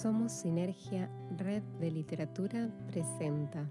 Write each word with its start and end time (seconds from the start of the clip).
Somos 0.00 0.30
Sinergia 0.30 1.10
Red 1.38 1.64
de 1.80 1.90
Literatura 1.90 2.70
presenta. 2.86 3.68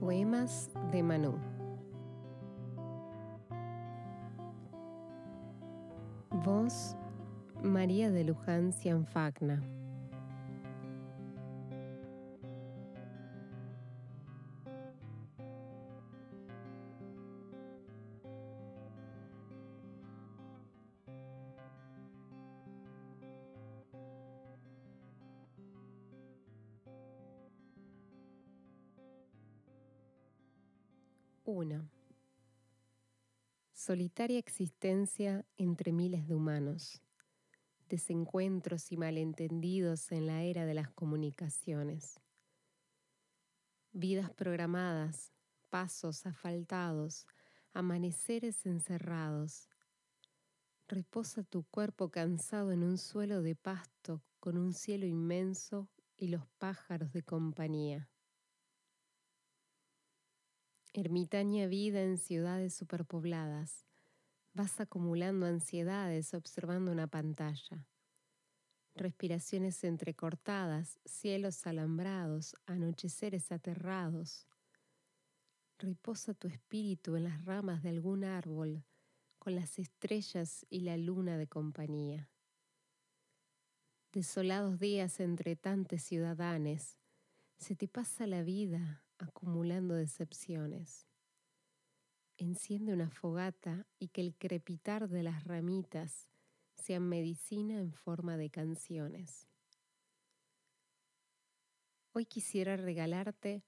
Poemas 0.00 0.70
de 0.90 1.02
Manu. 1.02 1.34
Voz 6.30 6.96
María 7.62 8.10
de 8.10 8.24
Luján 8.24 8.72
Cianfagna 8.72 9.62
1. 31.50 31.88
Solitaria 33.72 34.38
existencia 34.38 35.46
entre 35.56 35.92
miles 35.92 36.28
de 36.28 36.34
humanos. 36.34 37.00
Desencuentros 37.88 38.92
y 38.92 38.98
malentendidos 38.98 40.12
en 40.12 40.26
la 40.26 40.42
era 40.42 40.66
de 40.66 40.74
las 40.74 40.90
comunicaciones. 40.90 42.20
Vidas 43.92 44.30
programadas, 44.30 45.32
pasos 45.70 46.26
asfaltados, 46.26 47.26
amaneceres 47.72 48.66
encerrados. 48.66 49.70
Reposa 50.86 51.44
tu 51.44 51.62
cuerpo 51.64 52.10
cansado 52.10 52.72
en 52.72 52.84
un 52.84 52.98
suelo 52.98 53.40
de 53.40 53.56
pasto 53.56 54.22
con 54.38 54.58
un 54.58 54.74
cielo 54.74 55.06
inmenso 55.06 55.88
y 56.14 56.28
los 56.28 56.46
pájaros 56.58 57.10
de 57.14 57.22
compañía. 57.22 58.10
Ermitaña 60.94 61.66
vida 61.66 62.02
en 62.02 62.16
ciudades 62.16 62.72
superpobladas. 62.74 63.84
Vas 64.54 64.80
acumulando 64.80 65.44
ansiedades 65.44 66.32
observando 66.32 66.90
una 66.90 67.06
pantalla. 67.06 67.86
Respiraciones 68.94 69.84
entrecortadas, 69.84 70.98
cielos 71.04 71.66
alambrados, 71.66 72.56
anocheceres 72.64 73.52
aterrados. 73.52 74.48
Reposa 75.78 76.32
tu 76.32 76.48
espíritu 76.48 77.16
en 77.16 77.24
las 77.24 77.44
ramas 77.44 77.82
de 77.82 77.90
algún 77.90 78.24
árbol, 78.24 78.82
con 79.38 79.54
las 79.54 79.78
estrellas 79.78 80.66
y 80.70 80.80
la 80.80 80.96
luna 80.96 81.36
de 81.36 81.46
compañía. 81.46 82.30
Desolados 84.10 84.80
días 84.80 85.20
entre 85.20 85.54
tantos 85.54 86.02
ciudadanes, 86.02 86.98
se 87.58 87.76
te 87.76 87.88
pasa 87.88 88.26
la 88.26 88.42
vida 88.42 89.04
acumulando 89.18 89.94
decepciones. 89.94 91.06
Enciende 92.36 92.92
una 92.92 93.10
fogata 93.10 93.86
y 93.98 94.08
que 94.08 94.20
el 94.20 94.36
crepitar 94.36 95.08
de 95.08 95.22
las 95.22 95.44
ramitas 95.44 96.28
sea 96.76 97.00
medicina 97.00 97.78
en 97.78 97.92
forma 97.92 98.36
de 98.36 98.50
canciones. 98.50 99.48
Hoy 102.12 102.26
quisiera 102.26 102.76
regalarte 102.76 103.64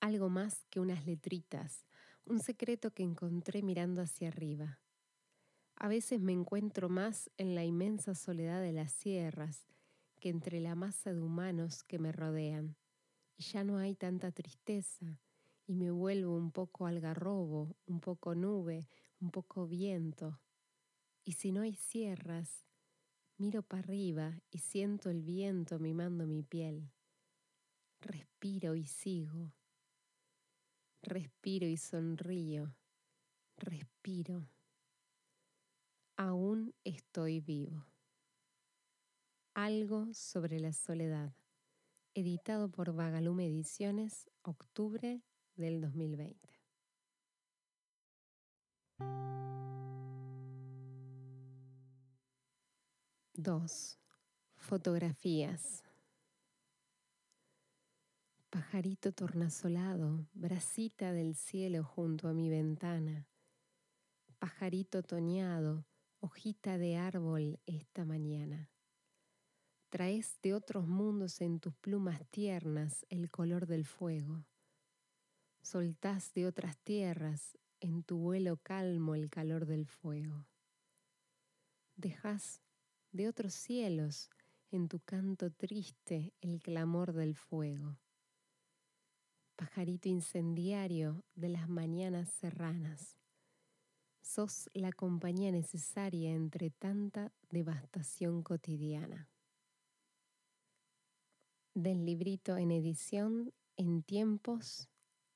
algo 0.00 0.28
más 0.28 0.64
que 0.70 0.80
unas 0.80 1.06
letritas, 1.06 1.86
un 2.26 2.40
secreto 2.40 2.92
que 2.92 3.02
encontré 3.02 3.62
mirando 3.62 4.02
hacia 4.02 4.28
arriba. 4.28 4.80
A 5.76 5.88
veces 5.88 6.20
me 6.20 6.32
encuentro 6.32 6.88
más 6.88 7.30
en 7.36 7.54
la 7.54 7.64
inmensa 7.64 8.14
soledad 8.14 8.60
de 8.60 8.72
las 8.72 8.92
sierras 8.92 9.66
que 10.20 10.28
entre 10.28 10.60
la 10.60 10.74
masa 10.74 11.12
de 11.12 11.20
humanos 11.20 11.82
que 11.84 11.98
me 11.98 12.12
rodean 12.12 12.76
y 13.36 13.42
ya 13.42 13.64
no 13.64 13.78
hay 13.78 13.94
tanta 13.94 14.30
tristeza 14.30 15.18
y 15.66 15.74
me 15.74 15.90
vuelvo 15.90 16.36
un 16.36 16.50
poco 16.50 16.86
algarrobo, 16.86 17.76
un 17.86 18.00
poco 18.00 18.34
nube, 18.34 18.88
un 19.20 19.30
poco 19.30 19.66
viento. 19.66 20.40
Y 21.24 21.32
si 21.32 21.52
no 21.52 21.62
hay 21.62 21.74
sierras, 21.74 22.66
miro 23.38 23.62
para 23.62 23.82
arriba 23.82 24.40
y 24.50 24.58
siento 24.58 25.10
el 25.10 25.22
viento 25.22 25.78
mimando 25.78 26.26
mi 26.26 26.42
piel. 26.42 26.90
Respiro 28.00 28.74
y 28.74 28.84
sigo. 28.84 29.52
Respiro 31.02 31.66
y 31.66 31.76
sonrío. 31.76 32.74
Respiro. 33.56 34.48
Aún 36.16 36.74
estoy 36.84 37.40
vivo. 37.40 37.86
Algo 39.54 40.12
sobre 40.12 40.60
la 40.60 40.72
soledad 40.72 41.32
editado 42.14 42.70
por 42.70 42.94
Vagalume 42.94 43.46
Ediciones, 43.46 44.30
octubre 44.42 45.20
del 45.56 45.80
2020. 45.80 46.48
Dos. 53.34 53.98
Fotografías. 54.56 55.82
Pajarito 58.48 59.12
tornasolado, 59.12 60.28
bracita 60.32 61.12
del 61.12 61.34
cielo 61.34 61.82
junto 61.82 62.28
a 62.28 62.32
mi 62.32 62.48
ventana. 62.48 63.26
Pajarito 64.38 65.02
toñado, 65.02 65.84
hojita 66.20 66.78
de 66.78 66.96
árbol 66.96 67.58
esta 67.66 68.04
mañana. 68.04 68.70
Traes 69.94 70.40
de 70.42 70.54
otros 70.54 70.88
mundos 70.88 71.40
en 71.40 71.60
tus 71.60 71.72
plumas 71.76 72.20
tiernas 72.30 73.06
el 73.10 73.30
color 73.30 73.68
del 73.68 73.86
fuego. 73.86 74.44
Soltás 75.62 76.34
de 76.34 76.48
otras 76.48 76.76
tierras 76.78 77.56
en 77.78 78.02
tu 78.02 78.18
vuelo 78.18 78.56
calmo 78.56 79.14
el 79.14 79.30
calor 79.30 79.66
del 79.66 79.86
fuego. 79.86 80.48
Dejas 81.94 82.60
de 83.12 83.28
otros 83.28 83.54
cielos 83.54 84.30
en 84.72 84.88
tu 84.88 84.98
canto 84.98 85.52
triste 85.52 86.34
el 86.40 86.60
clamor 86.60 87.12
del 87.12 87.36
fuego. 87.36 87.96
Pajarito 89.54 90.08
incendiario 90.08 91.22
de 91.36 91.50
las 91.50 91.68
mañanas 91.68 92.30
serranas, 92.30 93.16
sos 94.22 94.68
la 94.74 94.90
compañía 94.90 95.52
necesaria 95.52 96.32
entre 96.32 96.70
tanta 96.70 97.32
devastación 97.48 98.42
cotidiana 98.42 99.28
del 101.74 102.06
librito 102.06 102.56
en 102.56 102.70
edición 102.70 103.52
en 103.76 104.04
tiempos 104.04 104.88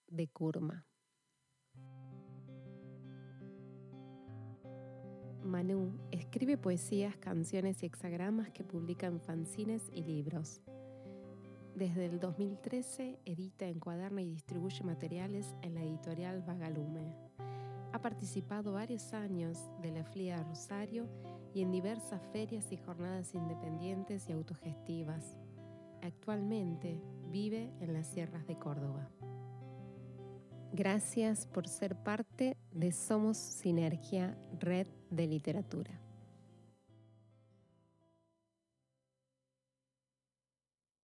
de 0.07 0.29
Kurma. 0.29 0.87
Manu 5.43 5.99
escribe 6.13 6.57
poesías, 6.57 7.17
canciones 7.17 7.83
y 7.83 7.87
hexagramas 7.87 8.51
que 8.51 8.63
publica 8.63 9.09
en 9.09 9.21
fanzines 9.21 9.91
y 9.93 10.05
libros. 10.05 10.61
Desde 11.75 12.07
el 12.07 12.21
2013 12.21 13.19
edita, 13.25 13.67
encuaderna 13.67 14.23
y 14.23 14.29
distribuye 14.31 14.85
materiales 14.85 15.57
en 15.63 15.75
la 15.75 15.83
editorial 15.83 16.43
Vagalume. 16.43 17.17
Ha 17.93 18.01
participado 18.01 18.73
varios 18.73 19.13
años 19.13 19.59
de 19.83 19.91
la 19.91 20.05
FLIA 20.05 20.45
Rosario 20.45 21.09
y 21.53 21.63
en 21.63 21.73
diversas 21.73 22.21
ferias 22.31 22.71
y 22.71 22.77
jornadas 22.77 23.35
independientes 23.35 24.29
y 24.29 24.33
autogestivas 24.33 25.37
Actualmente 26.03 27.01
vive 27.31 27.73
en 27.81 27.93
las 27.93 28.07
sierras 28.07 28.47
de 28.47 28.59
Córdoba. 28.59 29.11
Gracias 30.73 31.47
por 31.47 31.67
ser 31.67 31.97
parte 31.97 32.57
de 32.73 32.93
Somos 32.93 33.37
Sinergia 33.37 34.39
Red 34.59 34.87
de 35.11 35.27
Literatura. 35.27 36.08